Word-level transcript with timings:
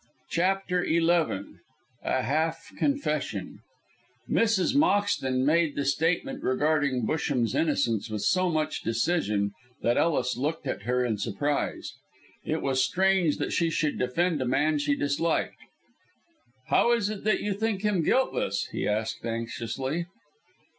CHAPTER 0.31 0.83
XI 0.83 0.97
A 2.03 2.23
HALF 2.23 2.71
CONFESSION 2.79 3.59
Mrs. 4.27 4.75
Moxton 4.75 5.45
made 5.45 5.75
the 5.75 5.85
statement 5.85 6.41
regarding 6.43 7.05
Busham's 7.05 7.53
innocence 7.53 8.09
with 8.09 8.23
so 8.23 8.49
much 8.49 8.81
decision 8.81 9.51
that 9.83 9.97
Ellis 9.97 10.35
looked 10.35 10.65
at 10.65 10.81
her 10.89 11.05
in 11.05 11.19
surprise. 11.19 11.93
It 12.43 12.63
was 12.63 12.83
strange 12.83 13.37
that 13.37 13.53
she 13.53 13.69
should 13.69 13.99
defend 13.99 14.41
a 14.41 14.45
man 14.45 14.79
she 14.79 14.95
disliked. 14.95 15.57
"How 16.69 16.93
is 16.93 17.11
it 17.11 17.23
that 17.25 17.41
you 17.41 17.53
think 17.53 17.83
him 17.83 18.01
guiltless?" 18.01 18.69
he 18.71 18.87
asked 18.87 19.23
anxiously. 19.23 20.07